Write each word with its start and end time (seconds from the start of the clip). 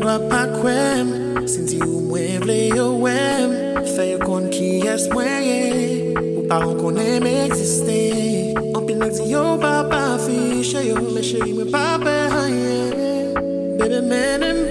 pa 0.00 0.16
pa 0.30 0.42
kwem 0.58 1.08
Sinti 1.46 1.78
ou 1.84 2.00
mwen 2.08 2.40
vle 2.44 2.58
yo 2.72 2.86
wem 3.04 3.52
Fè 3.94 4.10
yo 4.12 4.18
kon 4.24 4.48
ki 4.52 4.70
es 4.88 5.06
mwen 5.12 5.44
ye 5.44 5.60
Ou 6.38 6.46
pa 6.48 6.62
an 6.64 6.74
konen 6.80 7.20
me 7.24 7.34
eksiste 7.44 8.00
An 8.56 8.82
pil 8.86 8.98
nak 9.02 9.12
di 9.16 9.28
yo 9.34 9.44
pa 9.60 9.76
pa 9.92 10.02
fiche 10.24 10.84
yo 10.88 10.96
Me 11.04 11.22
chéri 11.24 11.52
mwen 11.52 11.70
pa 11.74 11.84
pe 12.02 12.16
hanye 12.34 12.76
Bebe 13.76 14.00
menen 14.10 14.69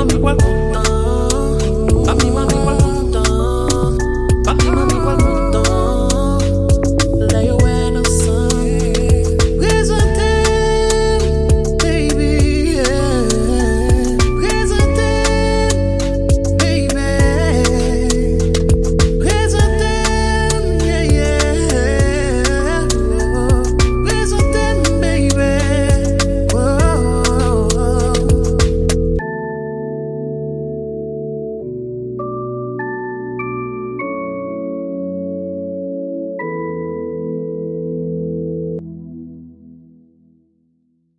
I'm 0.00 0.08
the 0.08 0.18
one. 0.18 0.69